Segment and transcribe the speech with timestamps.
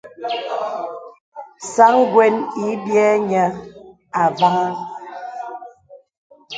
[1.71, 2.35] Sāŋ gwə́n
[2.67, 3.43] ï biə̂ niə
[4.21, 4.73] avàhàŋ.